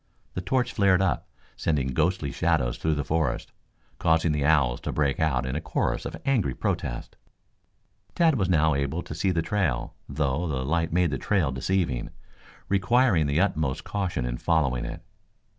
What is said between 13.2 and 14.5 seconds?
the utmost caution in